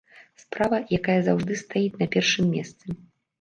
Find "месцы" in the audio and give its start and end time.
2.57-2.99